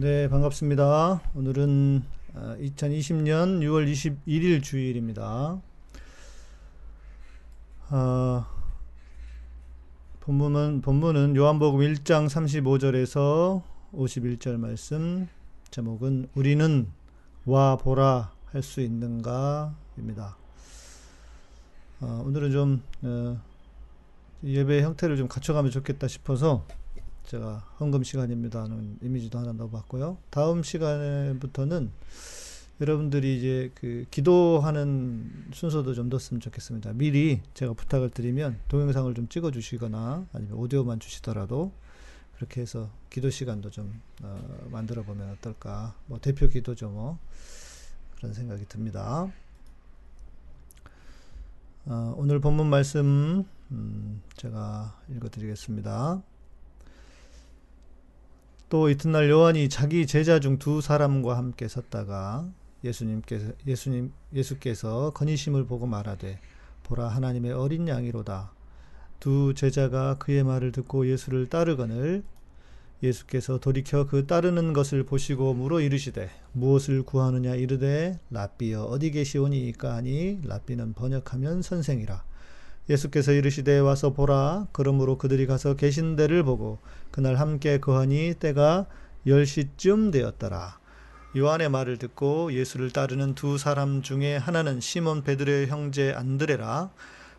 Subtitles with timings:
[0.00, 1.22] 네, 반갑습니다.
[1.34, 2.04] 오늘은
[2.36, 5.60] 2020년 6월 21일 주일입니다.
[7.88, 8.48] 아,
[10.20, 13.60] 본문은, 본문은 요한복음 1장 35절에서
[13.92, 15.26] 51절 말씀,
[15.72, 16.86] 제목은 우리는
[17.44, 19.74] 와 보라 할 수 있는가?
[19.96, 20.36] 입니다.
[21.98, 23.42] 아, 오늘은 좀, 어,
[24.44, 26.64] 예배 형태를 좀 갖춰가면 좋겠다 싶어서
[27.28, 30.16] 제가 헌금 시간입니다는 이미지도 하나 넣어봤고요.
[30.30, 31.90] 다음 시간부터는
[32.80, 36.94] 여러분들이 이제 그 기도하는 순서도 좀 넣었으면 좋겠습니다.
[36.94, 41.70] 미리 제가 부탁을 드리면 동영상을 좀 찍어 주시거나 아니면 오디오만 주시더라도
[42.36, 45.94] 그렇게 해서 기도 시간도 좀 어, 만들어 보면 어떨까.
[46.06, 47.18] 뭐 대표 기도죠 뭐
[48.16, 49.30] 그런 생각이 듭니다.
[51.84, 56.22] 어, 오늘 본문 말씀 음, 제가 읽어 드리겠습니다.
[58.68, 62.46] 또 이튿날 요한이 자기 제자 중 두 사람과 함께 섰다가
[62.84, 66.38] 예수님께서 예수님 예수께서 건의심을 보고 말하되
[66.84, 68.52] 보라 하나님의 어린 양이로다.
[69.20, 72.22] 두 제자가 그의 말을 듣고 예수를 따르거늘
[73.02, 80.40] 예수께서 돌이켜 그 따르는 것을 보시고 물어 이르시되 무엇을 구하느냐 이르되 랍비여 어디 계시오니까 하니
[80.44, 82.22] 랍비는 번역하면 선생이라
[82.88, 86.78] 예수께서 이르시되 와서 보라 그러므로 그들이 가서 계신 데를 보고
[87.10, 88.86] 그날 함께 거하니 때가
[89.26, 90.78] 10시쯤 되었더라.
[91.36, 96.90] 요한의 말을 듣고 예수를 따르는 두 사람 중에 하나는 시몬 베드로의 형제 안드레라.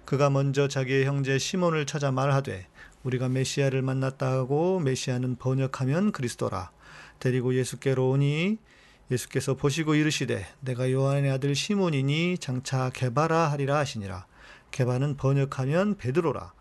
[0.05, 2.67] 그가 먼저 자기의 형제 시몬을 찾아 말하되
[3.03, 6.71] 우리가 메시아를 만났다 하고 메시아는 번역하면 그리스도라.
[7.19, 8.57] 데리고 예수께로 오니
[9.11, 14.27] 예수께서 보시고 이르시되 내가 요한의 아들 시몬이니 장차 개바라 하리라 하시니라
[14.71, 16.53] 개바는 번역하면 베드로라.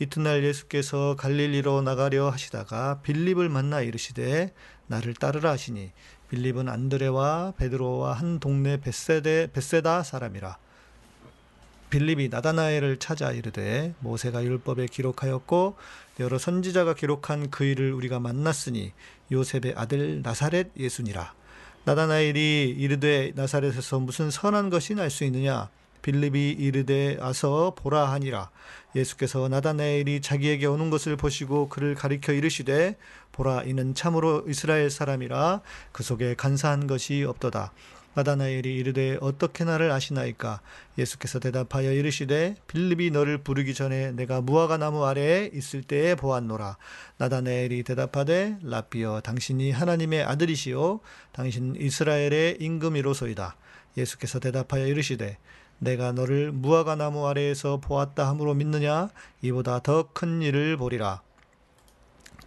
[0.00, 4.52] 이튿날 예수께서 갈릴리로 나가려 하시다가 빌립을 만나 이르시되
[4.88, 5.92] 나를 따르라 하시니
[6.28, 10.58] 빌립은 안드레와 베드로와 한 동네 베세데 베세다 사람이라.
[11.90, 15.76] 빌립이 나다나엘을 찾아 이르되 모세가 율법에 기록하였고
[16.18, 18.92] 여러 선지자가 기록한 그 일을 우리가 만났으니
[19.30, 21.34] 요셉의 아들 나사렛 예수니라.
[21.84, 25.70] 나다나엘이 이르되 나사렛에서 무슨 선한 것이 날 수 있느냐?
[26.04, 28.50] 빌립이 이르되 아서 보라 하니라.
[28.94, 32.96] 예수께서 나다나엘이 자기에게 오는 것을 보시고 그를 가리켜 이르시되
[33.32, 35.62] 보라 이는 참으로 이스라엘 사람이라.
[35.92, 37.72] 그 속에 간사한 것이 없도다.
[38.16, 40.60] 나다나엘이 이르되 어떻게 나를 아시나이까?
[40.98, 46.76] 예수께서 대답하여 이르시되 빌립이 너를 부르기 전에 내가 무화과 나무 아래에 있을 때에 보았노라.
[47.16, 51.00] 나다나엘이 대답하되 라비어 당신이 하나님의 아들이시요
[51.32, 53.56] 당신 이스라엘의 임금이로소이다.
[53.96, 55.38] 예수께서 대답하여 이르시되
[55.84, 59.10] 내가 너를 무화과 나무 아래에서 보았다 함으로 믿느냐?
[59.42, 61.22] 이보다 더 큰 일을 보리라.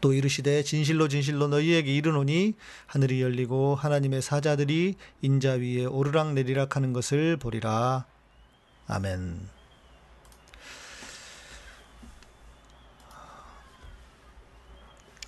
[0.01, 2.55] 또 이르시되 진실로 진실로 너희에게 이르노니
[2.87, 8.05] 하늘이 열리고 하나님의 사자들이 인자 위에 오르락 내리락 하는 것을 보리라.
[8.87, 9.49] 아멘.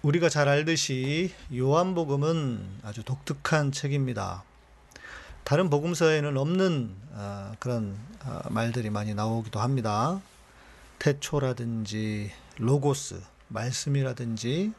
[0.02, 4.44] 우리가 잘 알듯이 요한복음은 아주 독특한 책입니다.
[5.44, 10.22] 다른 복음서에는 없는 어, 그런 어, 말들이 많이 나오기도 합니다.
[11.00, 14.74] 태초라든지 로고스, 말씀이라든지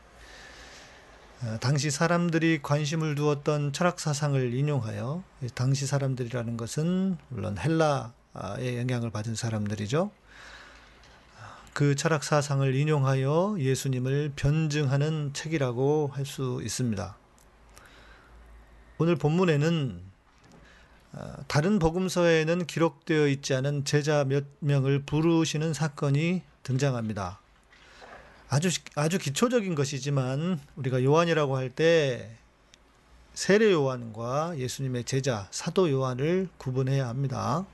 [1.42, 9.34] 어, 당시 사람들이 관심을 두었던 철학 사상을 인용하여 당시 사람들이라는 것은 물론 헬라의 영향을 받은
[9.34, 10.10] 사람들이죠.
[11.72, 17.16] 그 철학 사상을 인용하여 예수님을 변증하는 책이라고 할 수 있습니다.
[18.98, 20.09] 오늘 본문에는 어,
[21.48, 27.40] 다른 복음서에는 기록되어 있지 않은 제자 몇 명을 부르시는 사건이 등장합니다.
[28.48, 32.36] 아주 아주 기초적인 것이지만 우리가 요한이라고 할 때
[33.34, 37.64] 세례 요한과 예수님의 제자 사도 요한을 구분해야 합니다.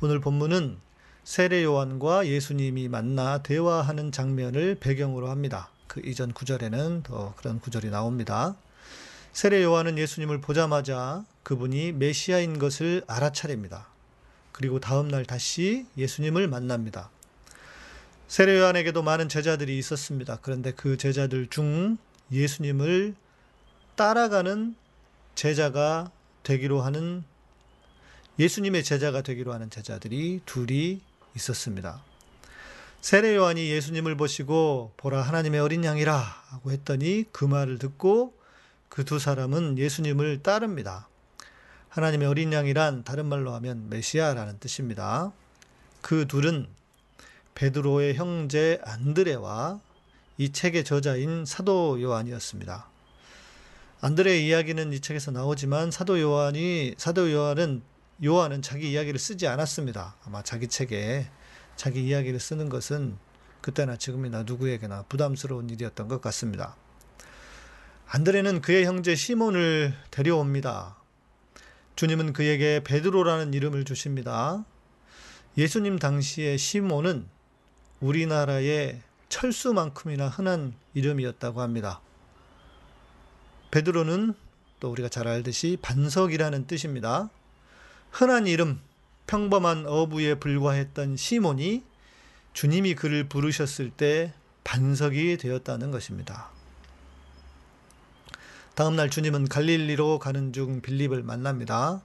[0.00, 0.78] 오늘 본문은
[1.22, 5.70] 세례 요한과 예수님이 만나 대화하는 장면을 배경으로 합니다.
[5.86, 8.56] 그 이전 구절에는 더 그런 구절이 나옵니다.
[9.32, 13.86] 세례 요한은 예수님을 보자마자 그분이 메시아인 것을 알아차립니다.
[14.50, 17.10] 그리고 다음 날 다시 예수님을 만납니다.
[18.26, 20.38] 세례 요한에게도 많은 제자들이 있었습니다.
[20.42, 21.98] 그런데 그 제자들 중
[22.32, 23.14] 예수님을
[23.94, 24.74] 따라가는
[25.36, 26.10] 제자가
[26.42, 27.22] 되기로 하는
[28.38, 31.00] 예수님의 제자가 되기로 하는 제자들이 둘이
[31.36, 32.02] 있었습니다.
[33.00, 38.34] 세례 요한이 예수님을 보시고 보라 하나님의 어린 양이라 하고 했더니 그 말을 듣고
[38.88, 41.08] 그 두 사람은 예수님을 따릅니다.
[41.94, 45.32] 하나님의 어린 양이란 다른 말로 하면 메시아라는 뜻입니다.
[46.02, 46.66] 그 둘은
[47.54, 49.78] 베드로의 형제 안드레와
[50.36, 52.88] 이 책의 저자인 사도 요한이었습니다.
[54.00, 57.82] 안드레의 이야기는 이 책에서 나오지만 사도 요한이 사도 요한은
[58.24, 60.16] 요한은 자기 이야기를 쓰지 않았습니다.
[60.24, 61.30] 아마 자기 책에
[61.76, 63.16] 자기 이야기를 쓰는 것은
[63.60, 66.74] 그때나 지금이나 누구에게나 부담스러운 일이었던 것 같습니다.
[68.08, 71.03] 안드레는 그의 형제 시몬을 데려옵니다.
[71.96, 74.64] 주님은 그에게 베드로라는 이름을 주십니다.
[75.56, 77.26] 예수님 당시에 시몬은
[78.00, 82.00] 우리나라의 철수만큼이나 흔한 이름이었다고 합니다.
[83.70, 84.34] 베드로는
[84.80, 87.30] 또 우리가 잘 알듯이 반석이라는 뜻입니다.
[88.10, 88.80] 흔한 이름,
[89.26, 91.82] 평범한 어부에 불과했던 시몬이
[92.52, 94.32] 주님이 그를 부르셨을 때
[94.64, 96.53] 반석이 되었다는 것입니다.
[98.74, 102.02] 다음날 주님은 갈릴리로 가는 중 빌립을 만납니다.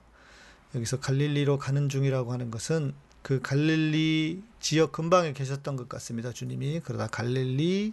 [0.74, 6.32] 여기서 갈릴리로 가는 중이라고 하는 것은 그 갈릴리 지역 근방에 계셨던 것 같습니다.
[6.32, 7.92] 주님이 그러다 갈릴리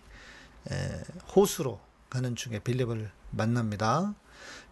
[1.35, 1.79] 호수로
[2.09, 4.13] 가는 중에 빌립을 만납니다.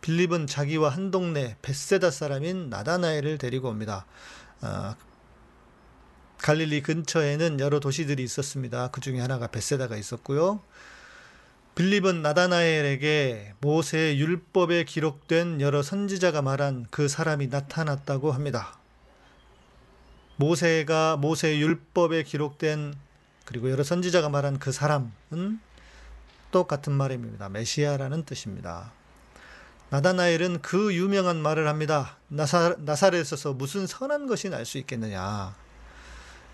[0.02, 4.06] 빌립은 자기와 한 동네 베세다 사람인 나다나엘을 데리고 옵니다.
[4.62, 4.96] 아,
[6.38, 8.90] 갈릴리 근처에는 여러 도시들이 있었습니다.
[8.92, 10.62] 그 중에 하나가 베세다가 있었고요.
[11.76, 18.80] 빌립은 나다나엘에게 모세의 율법에 기록된 여러 선지자가 말한 그 사람이 나타났다고 합니다.
[20.38, 22.96] 모세가 모세의 율법에 기록된
[23.44, 25.60] 그리고 여러 선지자가 말한 그 사람은
[26.52, 27.50] 똑같은 말입니다.
[27.50, 28.94] 메시아라는 뜻입니다.
[29.90, 32.18] 나다나엘은 그 유명한 말을 합니다.
[32.30, 35.54] 나사, 나사렛에서 무슨 선한 것이 날 수 있겠느냐.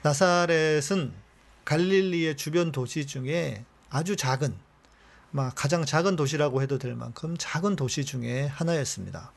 [0.02, 1.14] 나사렛은
[1.64, 4.56] 갈릴리의 주변 도시 중에 아주 작은,
[5.56, 9.32] 가장 작은 도시라고 해도 될 만큼 작은 도시 중에 하나였습니다.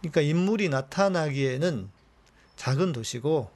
[0.00, 1.90] 그러니까 인물이 나타나기에는
[2.56, 3.50] 작은 도시고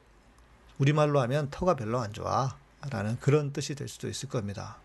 [0.78, 2.56] 우리말로 하면 터가 별로 안 좋아
[2.90, 4.76] 라는 그런 뜻이 될 수도 있을 겁니다.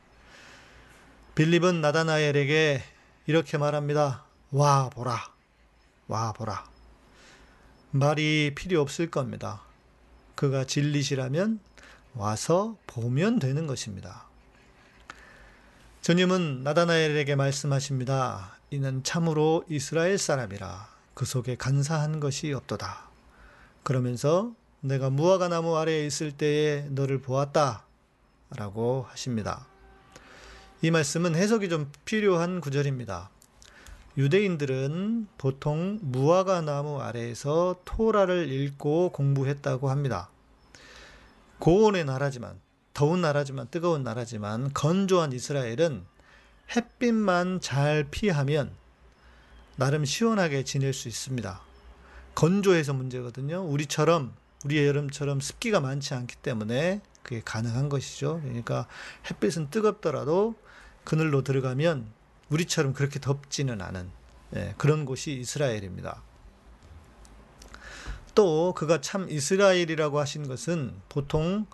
[1.36, 2.84] 빌립은 나다나엘에게
[3.28, 4.26] 이렇게 말합니다.
[4.52, 5.32] 와 보라.
[6.08, 6.66] 와 보라.
[7.92, 9.62] 말이 필요 없을 겁니다.
[10.36, 11.60] 그가 진리시라면
[12.16, 14.31] 와서 보면 되는 것입니다.
[16.02, 18.58] 주님은 나다나엘에게 말씀하십니다.
[18.72, 23.08] 이는 참으로 이스라엘 사람이라 그 속에 간사한 것이 없도다.
[23.84, 27.86] 그러면서 내가 무화과 나무 아래에 있을 때에 너를 보았다.
[28.50, 29.68] 라고 하십니다.
[30.82, 33.30] 이 말씀은 해석이 좀 필요한 구절입니다.
[34.18, 40.30] 유대인들은 보통 무화과 나무 아래에서 토라를 읽고 공부했다고 합니다.
[41.60, 42.60] 고온의 나라지만,
[42.94, 46.06] 더운 나라지만, 뜨거운 나라지만, 건조한 이스라엘은
[46.76, 48.72] 햇빛만 잘 피하면
[49.76, 51.62] 나름 시원하게 지낼 수 있습니다.
[52.36, 53.62] 건조해서 문제거든요.
[53.62, 54.34] 우리처럼
[54.66, 58.40] 우리의 여름처럼 습기가 많지 않기 때문에 그게 가능한 것이죠.
[58.44, 58.88] 그러니까
[59.30, 60.56] 햇빛은 뜨겁더라도
[61.04, 62.06] 그늘로 들어가면
[62.50, 64.10] 우리처럼 그렇게 덥지는 않은
[64.56, 66.22] 예, 그런 곳이 이스라엘입니다.
[68.36, 71.66] 또 그가 참 이스라엘이라고 하신 것은 보통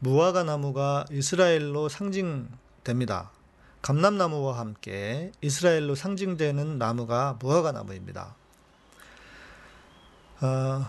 [0.00, 3.30] 무화과 나무가 이스라엘로 상징됩니다.
[3.82, 8.34] 감람나무와 함께 이스라엘로 상징되는 나무가 무화과 나무입니다.
[10.40, 10.86] 어,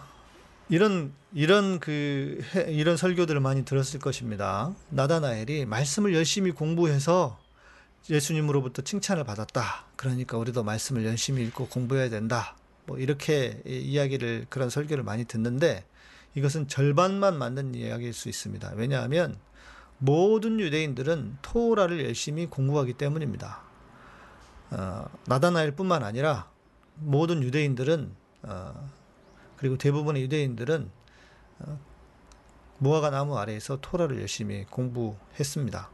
[0.69, 4.73] 이런 이런 그 이런 설교들을 많이 들었을 것입니다.
[4.89, 7.39] 나다나엘이 말씀을 열심히 공부해서
[8.09, 9.85] 예수님으로부터 칭찬을 받았다.
[9.95, 12.55] 그러니까 우리도 말씀을 열심히 읽고 공부해야 된다.
[12.85, 15.85] 뭐 이렇게 이야기를 그런 설교를 많이 듣는데
[16.35, 18.73] 이것은 절반만 맞는 이야기일 수 있습니다.
[18.75, 19.37] 왜냐하면
[19.97, 23.61] 모든 유대인들은 토라를 열심히 공부하기 때문입니다.
[24.71, 26.49] 어, 나다나엘뿐만 아니라
[26.95, 28.89] 모든 유대인들은 어,
[29.57, 30.91] 그리고 대부분의 유대인들은
[31.59, 31.79] 어,
[32.79, 35.89] 무화과 나무 아래에서 토라를 열심히 공부했습니다.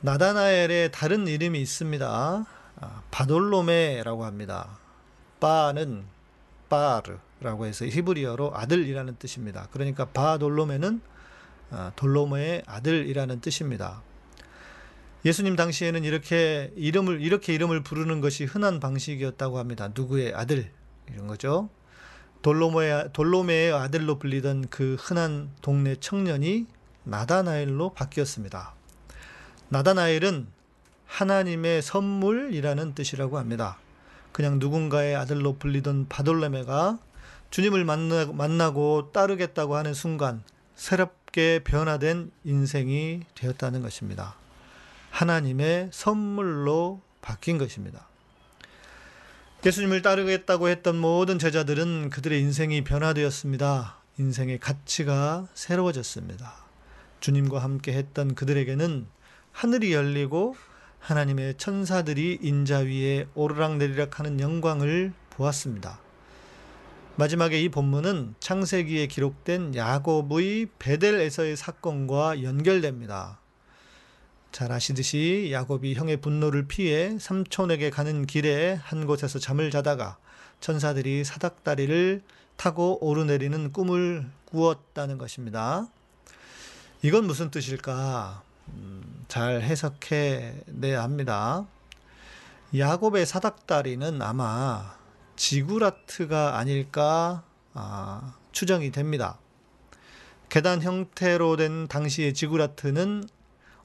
[0.00, 2.46] 나다나엘의 다른 이름이 있습니다.
[2.80, 4.78] 아, 바돌로메라고 합니다.
[5.40, 6.04] 바는
[6.68, 9.68] 바르 라고 해서 히브리어로 아들이라는 뜻입니다.
[9.70, 11.00] 그러니까 바돌로메는
[11.70, 14.02] 아, 돌로메의 아들이라는 뜻입니다.
[15.24, 19.90] 예수님 당시에는 이렇게 이름을 이렇게 이름을 부르는 것이 흔한 방식이었다고 합니다.
[19.94, 20.70] 누구의 아들
[21.12, 21.68] 이런 거죠.
[22.42, 26.66] 돌로메의, 돌로메의 아들로 불리던 그 흔한 동네 청년이
[27.04, 28.74] 나다나엘로 바뀌었습니다.
[29.70, 30.46] 나다나엘은
[31.06, 33.78] 하나님의 선물이라는 뜻이라고 합니다.
[34.32, 36.98] 그냥 누군가의 아들로 불리던 바돌레메가
[37.50, 40.42] 주님을 만나, 만나고 따르겠다고 하는 순간
[40.74, 44.36] 새롭게 변화된 인생이 되었다는 것입니다.
[45.10, 48.06] 하나님의 선물로 바뀐 것입니다.
[49.66, 53.96] 예수님을 따르겠다고 했던 모든 제자들은 그들의 인생이 변화되었습니다.
[54.18, 56.54] 인생의 가치가 새로워졌습니다.
[57.20, 59.06] 주님과 함께 했던 그들에게는
[59.50, 60.54] 하늘이 열리고
[61.00, 66.00] 하나님의 천사들이 인자 위에 오르락내리락 하는 영광을 보았습니다.
[67.18, 73.40] 마지막에 이 본문은 창세기에 기록된 야곱의 베델에서의 사건과 연결됩니다.
[74.52, 80.16] 잘 아시듯이 야곱이 형의 분노를 피해 삼촌에게 가는 길에 한 곳에서 잠을 자다가
[80.60, 82.22] 천사들이 사닥다리를
[82.56, 85.88] 타고 오르내리는 꿈을 꾸었다는 것입니다.
[87.02, 88.44] 이건 무슨 뜻일까?
[88.68, 91.66] 음, 잘 해석해 내야 합니다.
[92.76, 94.98] 야곱의 사닥다리는 아마
[95.38, 99.38] 지구라트가 아닐까 아, 추정이 됩니다.
[100.48, 103.22] 계단 형태로 된 당시의 지구라트는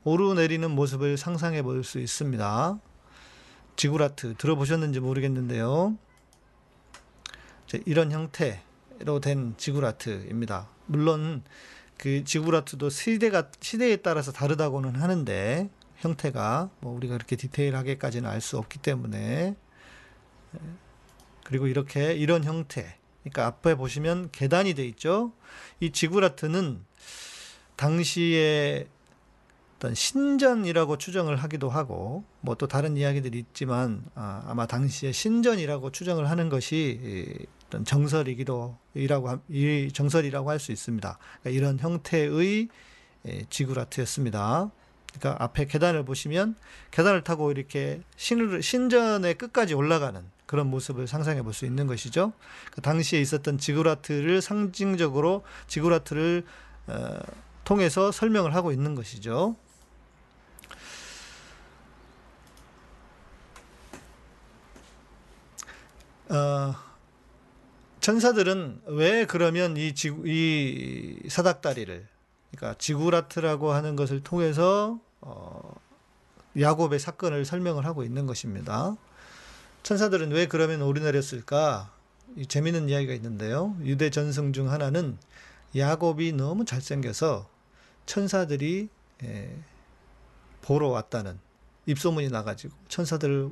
[0.04, 2.80] 오르내리는 모습을 상상해 볼 수 있습니다.
[3.76, 5.96] 지구라트 들어보셨는지 모르겠는데요.
[7.86, 10.68] 이런 형태로 된 지구라트입니다.
[10.88, 11.44] 물론
[11.98, 18.80] 그 지구라트도 시대가 시대에 따라서 다르다고는 하는데 형태가 뭐 우리가 그렇게 디테일하게까지는 알 수 없기
[18.80, 19.56] 때문에
[21.44, 25.32] 그리고 이렇게 이런 형태 그러니까 앞에 보시면 계단이 돼 있죠.
[25.80, 26.84] 이 지구라트는
[27.76, 28.88] 당시에
[29.78, 36.30] 어떤 신전이라고 추정을 하기도 하고 뭐 또 다른 이야기들이 있지만 아, 마 당시에 신전이라고 추정을
[36.30, 41.18] 하는 것이 어떤 정설이기도 이라고 이 정설이라고 할 수 있습니다.
[41.42, 42.70] 그러니까 이런 형태의
[43.26, 44.72] 예, 지구라트였습니다.
[45.14, 46.56] 그러니까 앞에 계단을 보시면
[46.92, 52.34] 계단을 타고 이렇게 신, 신전의 끝까지 올라가는 그런 모습을 상상해 볼 수 있는 것이죠.
[52.72, 56.46] 그 당시에 있었던 지구라트를 상징적으로 지구라트를
[56.88, 57.20] 어,
[57.64, 59.56] 통해서 설명을 하고 있는 것이죠.
[66.30, 66.74] 어,
[68.00, 72.08] 천사들은 왜 그러면 이 지구, 이 사닥다리를,
[72.52, 75.74] 그러니까 지구라트라고 하는 것을 통해서, 어,
[76.60, 78.98] 야곱의 사건을 설명을 하고 있는 것입니다.
[79.84, 81.92] 천사들은 왜 그러면 오르내렸을까?
[82.38, 83.76] 이 재미있는 이야기가 있는데요.
[83.84, 85.18] 유대 전승 중 하나는
[85.76, 87.50] 야곱이 너무 잘생겨서
[88.06, 88.88] 천사들이
[89.24, 89.58] 예,
[90.62, 91.38] 보러 왔다는
[91.86, 93.52] 입소문이 나가지고 천사들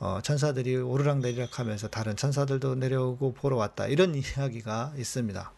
[0.00, 3.86] 어, 천사들이 오르락 내리락 하면서 다른 천사들도 내려오고 보러 왔다.
[3.86, 5.52] 이런 이야기가 있습니다.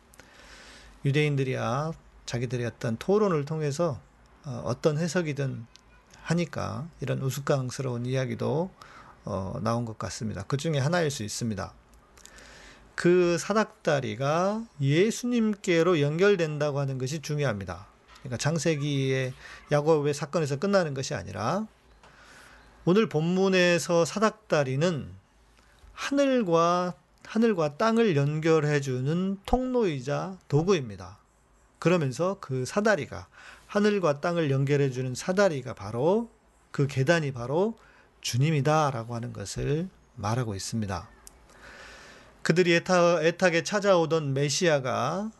[1.07, 1.93] 유대인들이야
[2.27, 3.99] 자기들의 어떤 토론을 통해서
[4.45, 5.67] 어, 어떤 해석이든
[6.21, 8.71] 하니까 이런 우스꽝스러운 이야기도
[9.27, 10.45] 어, 나온 것 같습니다.
[10.45, 11.73] 그 중에 하나일 수 있습니다.
[12.95, 17.87] 그 사닥다리가 예수님께로 연결된다고 하는 것이 중요합니다.
[18.21, 19.35] 그러니까 장세기의
[19.71, 21.67] 야곱의 사건에서 끝나는 것이 아니라
[22.85, 25.11] 오늘 본문에서 사닥다리는
[25.93, 31.19] 하늘과 하늘과 땅을 연결해 주는 통로이자 도구입니다.
[31.81, 33.27] 그러면서 그 사다리가
[33.67, 36.31] 하늘과 땅을 연결해 주는 사다리가 바로
[36.71, 37.77] 그 계단이 바로
[38.27, 41.09] 주님이다라고 하는 것을 말하고 있습니다.
[42.43, 45.31] 그들이 애타, 애타 게 찾아오던 메시아가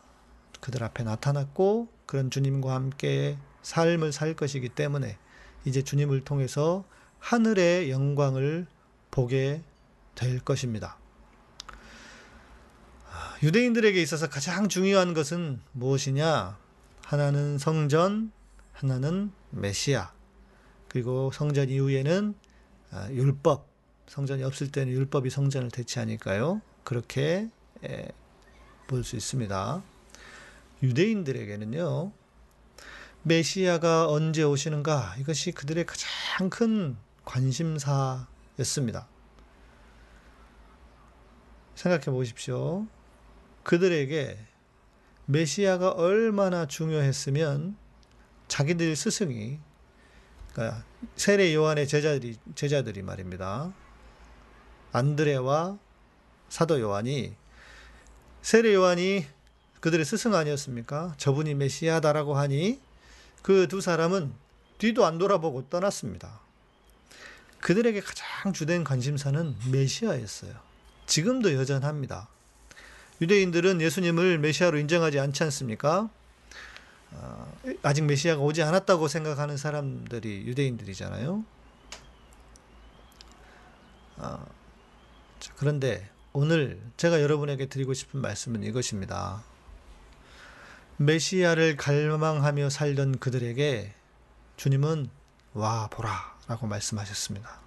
[0.61, 5.17] 그들 앞에 나타났고 그런 주님과 함께 삶을 살 것이기 때문에
[5.65, 6.85] 이제 주님을 통해서
[7.19, 8.67] 하늘의 영광을
[9.11, 9.61] 보게
[10.15, 10.97] 될 것입니다.
[13.43, 16.57] 유대인들에게 있어서 가장 중요한 것은 무엇이냐?
[17.03, 18.31] 하나는 성전,
[18.71, 20.13] 하나는 메시아.
[20.87, 22.46] 그리고 성전 이후에는
[22.91, 23.67] 아, 율법.
[24.07, 26.61] 성전이 없을 때는 율법이 성전을 대체하니까요.
[26.83, 27.49] 그렇게
[28.87, 29.83] 볼 수 있습니다.
[30.81, 32.11] 유대인들에게는요,
[33.23, 35.15] 메시아가 언제 오시는가?
[35.19, 39.07] 이것이 그들의 가장 큰 관심사였습니다.
[41.75, 42.87] 생각해 보십시오.
[43.63, 44.37] 그들에게
[45.25, 47.75] 메시아가 얼마나 중요했으면
[48.47, 49.59] 자기들 스승이
[50.57, 50.83] 그러니까
[51.15, 53.71] 세례 요한의 제자들이 제자들이 말입니다.
[54.91, 55.77] 안드레와
[56.49, 57.35] 사도 요한이
[58.41, 59.27] 세례 요한이
[59.81, 61.13] 그들의 스승 아니었습니까?
[61.17, 62.81] 저분이 메시아다라고 하니
[63.43, 64.33] 그 두 사람은
[64.79, 66.39] 뒤도 안 돌아보고 떠났습니다.
[67.59, 70.53] 그들에게 가장 주된 관심사는 메시아였어요.
[71.05, 72.29] 지금도 여전합니다.
[73.21, 76.09] 유대인들은 예수님을 메시아로 인정하지 않지 않습니까?
[77.11, 77.51] 어,
[77.83, 81.43] 아직 메시아가 오지 않았다고 생각하는 사람들이 유대인들이잖아요.
[84.17, 84.45] 어,
[85.55, 89.43] 그런데 오늘 제가 여러분에게 드리고 싶은 말씀은 이것입니다.
[90.97, 93.93] 메시아를 갈망하며 살던 그들에게
[94.57, 95.09] 주님은
[95.53, 97.59] 와 보라 라고 말씀하셨습니다.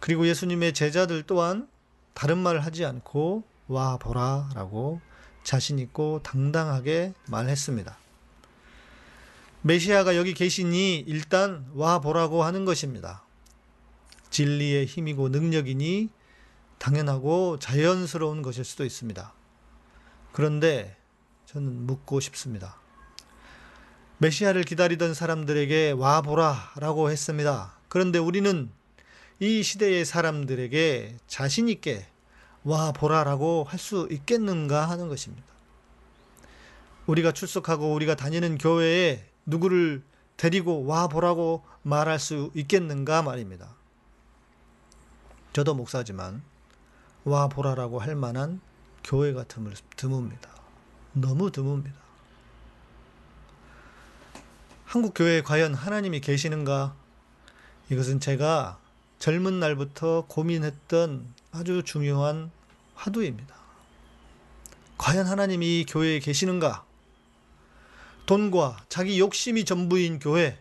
[0.00, 1.68] 그리고 예수님의 제자들 또한
[2.14, 5.00] 다른 말을 하지 않고 와 보라 라고
[5.48, 7.96] 자신있고 당당하게 말했습니다.
[9.62, 13.22] 메시아가 여기 계시니 일단 와 보라고 하는 것입니다.
[14.28, 16.10] 진리의 힘이고 능력이니
[16.76, 19.32] 당연하고 자연스러운 것일 수도 있습니다.
[20.32, 20.98] 그런데
[21.46, 22.76] 저는 묻고 싶습니다.
[24.18, 27.74] 메시아를 기다리던 사람들에게 와 보라라고 했습니다.
[27.88, 28.70] 그런데 우리는
[29.40, 32.06] 이 시대의 사람들에게 자신 있게
[32.68, 35.46] 와 보라라고 할 수 있겠는가 하는 것입니다.
[37.06, 40.02] 우리가 출석하고 우리가 다니는 교회에 누구를
[40.36, 43.74] 데리고 와 보라고 말할 수 있겠는가 말입니다.
[45.54, 46.42] 저도 목사지만
[47.24, 48.60] 와 보라라고 할 만한
[49.02, 50.50] 교회가 드물, 드뭅니다.
[51.14, 51.94] 너무 드뭅니다.
[54.84, 56.94] 한국 교회에 과연 하나님이 계시는가?
[57.90, 58.78] 이것은 제가
[59.18, 62.50] 젊은 날부터 고민했던 아주 중요한
[62.98, 63.54] 화두입니다.
[64.98, 66.84] 과연 하나님이 교회에 계시는가?
[68.26, 70.58] 돈과 자기 욕심이 전부인 교회,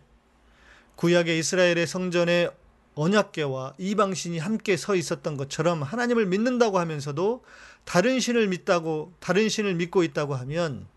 [0.95, 2.49] 구약의 이스라엘의 성전에
[2.95, 7.43] 언약계와 이방신이 함께 서 있었던 것처럼 하나님을 믿는다고 하면서도
[7.83, 10.87] 다른 신을 믿다고 다른 신을 믿고 있다고 하면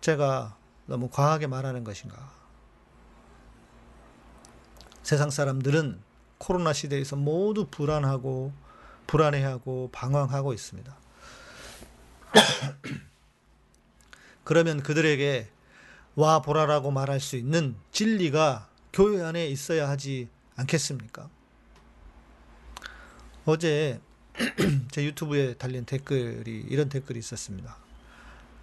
[0.00, 2.32] 제가 너무 과하게 말하는 것인가?
[5.02, 6.00] 세상 사람들은
[6.38, 8.52] 코로나 시대에서 모두 불안하고
[9.08, 10.96] 불안해하고 방황하고 있습니다.
[14.44, 15.48] 그러면 그들에게
[16.14, 21.28] 와 보라라고 말할 수 있는 진리가 교회 안에 있어야 하지 않겠습니까?
[23.44, 24.00] 어제
[24.92, 27.76] 제 유튜브에 달린 댓글이 이런 댓글이 있었습니다.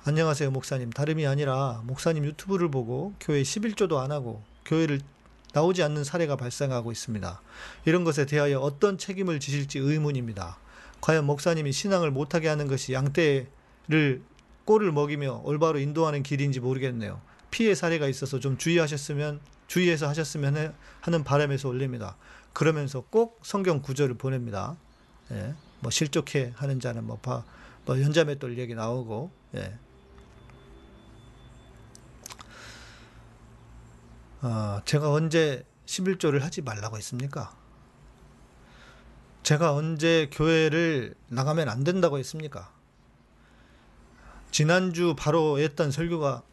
[0.06, 0.92] 안녕하세요 목사님.
[0.92, 5.02] 다름이 아니라 목사님 유튜브를 보고 교회 11조도 안 하고 교회를
[5.56, 7.42] 나오지 않는 사례가 발생하고 있습니다.
[7.86, 10.58] 이런 것에 대하여 어떤 책임을 지실지 의문입니다.
[11.00, 14.22] 과연 목사님이 신앙을 못하게 하는 것이 양떼를
[14.66, 17.22] 꼴을 먹이며 올바로 인도하는 길인지 모르겠네요.
[17.52, 22.18] 피해 사례가 있어서 좀 주의하셨으면 주의해서 하셨으면 하는 바람에서 올립니다.
[22.52, 24.76] 그러면서 꼭 성경 구절을 보냅니다.
[25.32, 27.46] 예, 뭐 실족해 하는 자는 뭐, 바,
[27.86, 29.78] 뭐 연자맷돌 얘기 나오고 예.
[34.42, 37.56] 어, 제가 언제 11조를 하지 말라고 했습니까?
[39.44, 42.74] 제가 언제 교회를 나가면 안 된다고 했습니까?
[44.52, 46.44] 지난주 바로 했던 설교가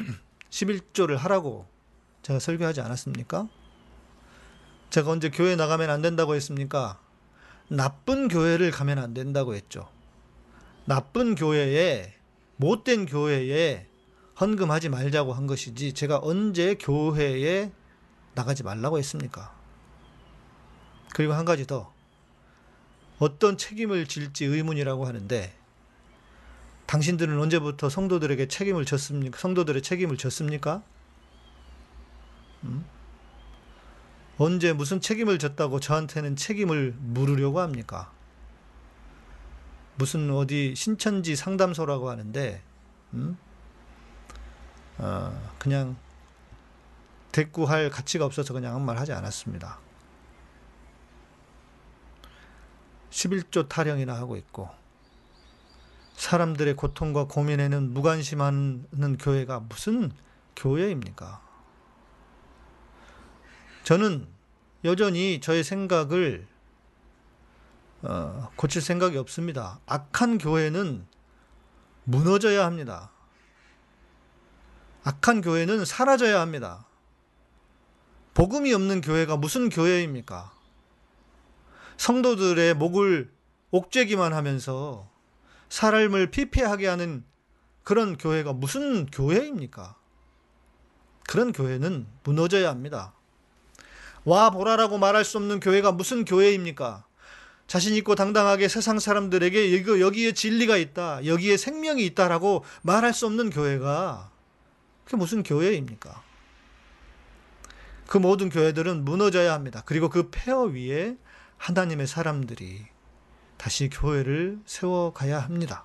[0.50, 1.66] 11조를 하라고
[2.22, 3.48] 제가 설교하지 않았습니까?
[4.90, 7.00] 제가 언제 교회 나가면 안 된다고 했습니까?
[7.68, 9.88] 나쁜 교회를 가면 안 된다고 했죠.
[10.86, 12.14] 나쁜 교회에,
[12.56, 13.89] 못된 교회에
[14.40, 17.70] 헌금하지 말자고 한 것이지 제가 언제 교회에
[18.34, 19.54] 나가지 말라고 했습니까?
[21.14, 21.92] 그리고 한 가지 더.
[23.18, 25.54] 어떤 책임을 질지 의문이라고 하는데
[26.86, 29.38] 당신들은 언제부터 성도들에게 책임을 졌습니까?
[29.38, 30.82] 성도들의 책임을 졌습니까?
[32.64, 32.86] 음?
[34.38, 38.10] 언제 무슨 책임을 졌다고 저한테는 책임을 물으려고 합니까?
[39.96, 42.62] 무슨 어디 신천지 상담소라고 하는데
[43.12, 43.36] 음?
[45.00, 45.96] 어, 그냥
[47.32, 49.78] 대꾸할 가치가 없어서 그냥 아무 말 하지 않았습니다.
[53.10, 54.68] 11조 타령이나 하고 있고
[56.14, 60.12] 사람들의 고통과 고민에는 무관심하는 교회가 무슨
[60.54, 61.40] 교회입니까?
[63.84, 64.28] 저는
[64.84, 66.46] 여전히 저의 생각을
[68.02, 69.80] 어, 고칠 생각이 없습니다.
[69.86, 71.06] 악한 교회는
[72.04, 73.10] 무너져야 합니다.
[75.02, 76.86] 악한 교회는 사라져야 합니다.
[78.34, 80.52] 복음이 없는 교회가 무슨 교회입니까?
[81.96, 83.30] 성도들의 목을
[83.70, 85.08] 옥죄기만 하면서
[85.68, 87.24] 사람을 피폐하게 하는
[87.82, 89.96] 그런 교회가 무슨 교회입니까?
[91.28, 93.14] 그런 교회는 무너져야 합니다.
[94.24, 97.04] 와 보라라고 말할 수 없는 교회가 무슨 교회입니까?
[97.66, 104.29] 자신 있고 당당하게 세상 사람들에게 여기에 진리가 있다, 여기에 생명이 있다라고 말할 수 없는 교회가
[105.10, 106.22] 그게 무슨 교회입니까?
[108.06, 109.82] 그 모든 교회들은 무너져야 합니다.
[109.84, 111.16] 그리고 그 폐허 위에
[111.56, 112.86] 하나님의 사람들이
[113.56, 115.84] 다시 교회를 세워가야 합니다.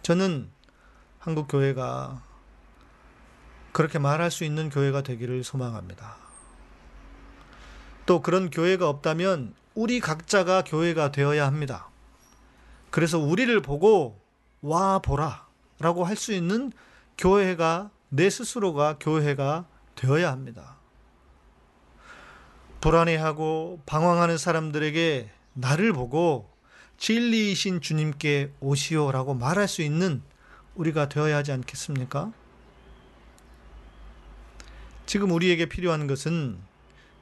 [0.00, 0.50] 저는
[1.18, 2.22] 한국 교회가
[3.72, 6.16] 그렇게 말할 수 있는 교회가 되기를 소망합니다.
[8.06, 11.90] 또 그런 교회가 없다면 우리 각자가 교회가 되어야 합니다.
[12.90, 14.18] 그래서 우리를 보고
[14.62, 15.45] 와 보라.
[15.78, 16.72] 라고 할 수 있는
[17.18, 20.76] 교회가 내 스스로가 교회가 되어야 합니다.
[22.80, 26.50] 불안해하고 방황하는 사람들에게 나를 보고
[26.98, 30.22] 진리이신 주님께 오시오 라고 말할 수 있는
[30.74, 32.32] 우리가 되어야 하지 않겠습니까?
[35.06, 36.58] 지금 우리에게 필요한 것은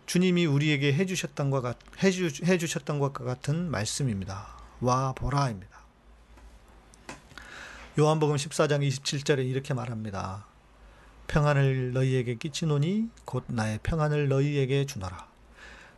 [0.06, 4.56] 주님이 우리에게 해주셨던 것 같, 해주, 해주셨던 것과 같은 말씀입니다.
[4.80, 5.73] 와 보라입니다.
[7.96, 10.46] 요한복음 14장 27절에 이렇게 말합니다.
[11.28, 15.28] 평안을 너희에게 끼치노니 곧 나의 평안을 너희에게 주노라.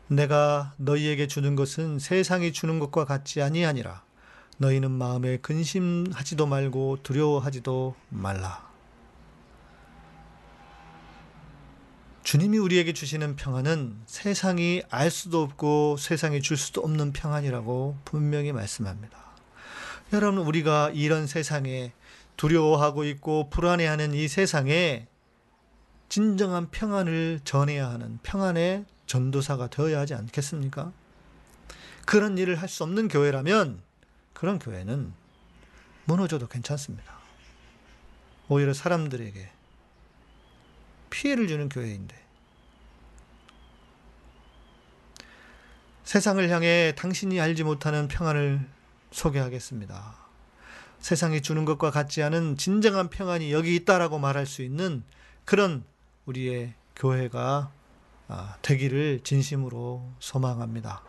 [0.09, 4.03] 내가 너희에게 주는 것은 세상이 주는 것과 같지 아니하니라.
[4.59, 8.71] 너희는 마음에 근심하지도 말고 두려워하지도 말라.
[12.25, 19.26] 주님이 우리에게 주시는 평안은 세상이 알 수도 없고 세상이 줄 수도 없는 평안이라고 분명히 말씀합니다.
[20.13, 21.93] 여러분, 우리가 이런 세상에
[22.37, 25.07] 두려워하고 있고 불안해하는 이 세상에
[26.09, 30.93] 진정한 평안을 전해야 하는 평안의 전도사가 되어야 하지 않겠습니까?
[32.05, 33.81] 그런 일을 할 수 없는 교회라면
[34.33, 35.13] 그런 교회는
[36.05, 37.17] 무너져도 괜찮습니다.
[38.49, 39.51] 오히려 사람들에게
[41.11, 42.15] 피해를 주는 교회인데
[46.05, 48.76] 세상을 향해 당신이 알지 못하는 평안을
[49.17, 50.15] 소개하겠습니다.
[50.99, 55.05] 세상이 주는 것과 같지 않은 진정한 평안이 여기 있다라고 말할 수 있는
[55.47, 55.85] 그런
[56.27, 57.73] 우리의 교회가
[58.29, 61.03] 아, 되기를 진심으로 소망합니다.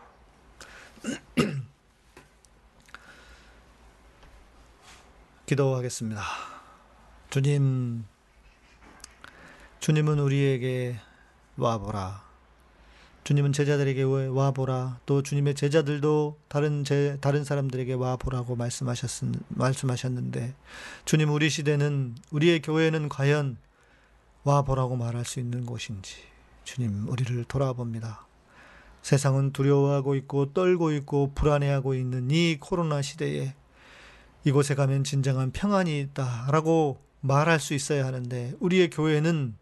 [5.46, 6.22] 기도하겠습니다.
[7.30, 8.06] 주님,
[9.80, 10.98] 주님은 우리에게
[11.58, 12.27] 와보라.
[13.28, 15.02] 주님은 제자들에게 와 보라.
[15.06, 20.56] 또 주님의 제자들도 다른 제, 다른 사람들에게 와 보라고 말씀하셨, 말씀하셨는데,
[21.04, 23.58] 주님 우리 시대는, 우리의 교회는 과연
[24.46, 26.16] 와 보라고 말할 수 있는 곳인지,
[26.64, 28.26] 주님 우리를 돌아봅니다.
[29.02, 33.56] 세상은 두려워하고 있고 떨고 있고 불안해하고 있는 이 코로나 시대에
[34.46, 39.58] 이곳에 가면 진정한 평안이 있다라고 말할 수 있어야 하는데 우리의 교회는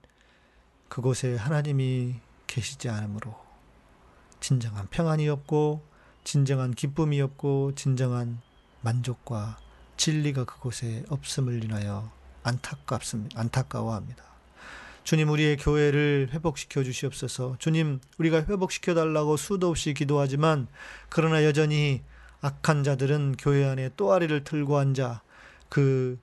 [0.87, 3.44] 그곳에 하나님이 계시지 않으므로
[4.45, 5.81] 진정한 평안이 없고
[6.23, 8.39] 진정한 기쁨이 없고 진정한
[8.81, 9.57] 만족과
[9.97, 12.11] 진리가 그곳에 없음을 인하여
[12.43, 13.39] 안타깝습니다.
[13.41, 14.23] 안타까워합니다.
[15.03, 17.55] 주님 우리의 교회를 회복시켜 주시옵소서.
[17.57, 20.67] 주님 우리가 회복시켜 달라고 수도 없이 기도하지만
[21.09, 22.03] 그러나 여전히
[22.41, 25.23] 악한 자들은 교회 안에 또아리를 틀고 앉아
[25.69, 26.19] 그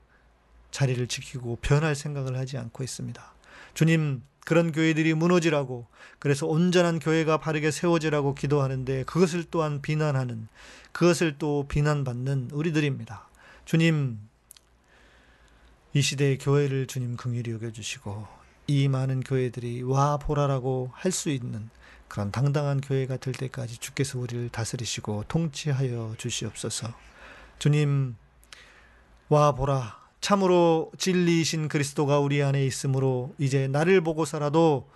[0.70, 3.34] 자리를 지키고 변할 생각을 하지 않고 있습니다.
[3.74, 5.86] 주님 그런 교회들이 무너지라고
[6.18, 10.48] 그래서 온전한 교회가 바르게 세워지라고 기도하는데 그것을 또한 비난하는
[10.92, 13.28] 그것을 또 비난받는 우리들입니다.
[13.64, 14.18] 주님
[15.94, 18.26] 이 시대의 교회를 주님 긍휼히 여겨 주시고
[18.66, 21.68] 이 많은 교회들이 와 보라라고 할 수 있는
[22.08, 26.92] 그런 당당한 교회가 될 때까지 주께서 우리를 다스리시고 통치하여 주시옵소서.
[27.58, 28.16] 주님
[29.28, 34.88] 와 보라 참으로 진리이신 그리스도가 우리 안에 있으므로 이제 나를 보고서라도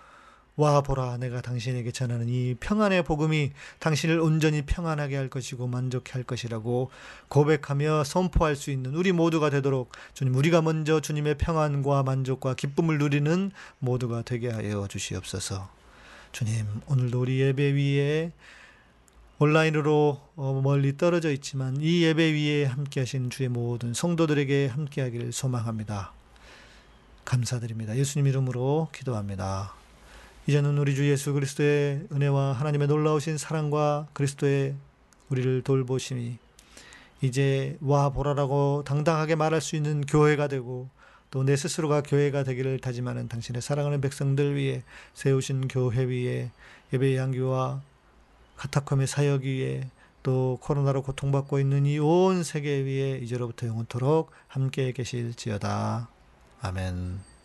[0.55, 6.23] 와 보라 내가 당신에게 전하는 이 평안의 복음이 당신을 온전히 평안하게 할 것이고 만족해 할
[6.23, 6.89] 것이라고
[7.27, 13.51] 고백하며 선포할 수 있는 우리 모두가 되도록 주님 우리가 먼저 주님의 평안과 만족과 기쁨을 누리는
[13.77, 15.69] 모두가 되게 하여 주시옵소서.
[16.31, 18.31] 주님 오늘도 우리 예배 위에
[19.39, 25.31] 온라인으로 어, 멀리 떨어져 있지만 이 예배 위에 함께 하신 주의 모든 성도들에게 함께 하기를
[25.31, 26.11] 소망합니다.
[27.23, 27.95] 감사드립니다.
[27.95, 29.73] 예수님 이름으로 기도합니다.
[30.47, 34.75] 이제는 우리 주 예수 그리스도의 은혜와 하나님의 놀라우신 사랑과 그리스도의
[35.29, 36.37] 우리를 돌보심이
[37.21, 40.89] 이제 와 보라라고 당당하게 말할 수 있는 교회가 되고
[41.29, 46.49] 또 내 스스로가 교회가 되기를 다짐하는 당신의 사랑하는 백성들 위해 세우신 교회 위에
[46.93, 47.81] 예배 양교와
[48.57, 49.89] 카타콤의 사역 위에
[50.23, 56.09] 또 코로나로 고통받고 있는 이 온 세계 위에 이제로부터 영원토록 함께 계실지어다.
[56.61, 57.36] 아멘.